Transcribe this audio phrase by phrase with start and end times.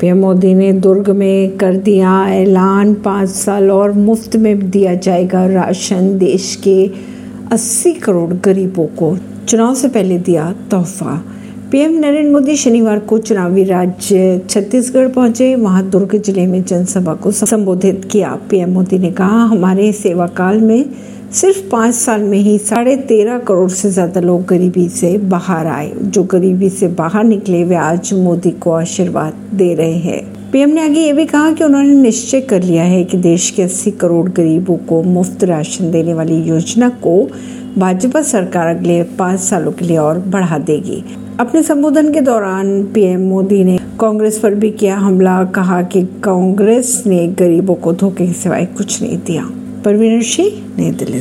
[0.00, 5.46] PM Modi ने दुर्ग में कर दिया ऐलान, पाँच साल और मुफ़्त में दिया जाएगा
[5.46, 6.90] राशन। देश के
[7.52, 9.16] 80 करोड़ गरीबों को
[9.48, 11.24] चुनाव से पहले दिया तोहफा।
[11.70, 17.30] पीएम नरेंद्र मोदी शनिवार को चुनावी राज्य छत्तीसगढ़ पहुँचे। वहाँ दुर्ग ज़िले में जनसभा को
[17.32, 20.84] संबोधित किया। पीएम मोदी ने कहा, हमारे सेवा काल में
[21.32, 25.90] सिर्फ़ पाँच साल में ही साढ़े तेरह करोड़ से ज़्यादा लोग गरीबी से बाहर आए।
[25.94, 30.84] जो गरीबी से बाहर निकले, वे आज मोदी को आशीर्वाद दे रहे हैं। पीएम ने
[30.84, 34.28] आगे ये भी कहा कि उन्होंने निश्चय कर लिया है कि देश के 80 करोड़
[34.30, 37.22] गरीबों को मुफ़्त राशन देने वाली योजना को
[37.78, 41.04] भाजपा सरकार अगले पाँच सालों के लिए और बढ़ा देगी।
[41.40, 47.02] अपने संबोधन के दौरान पीएम मोदी ने कांग्रेस पर भी किया हमला, कहा कि कांग्रेस
[47.06, 49.50] ने गरीबों को धोखे के सिवाय कुछ नहीं दिया।
[49.84, 51.20] परवीन सिंह, नई दिल्ली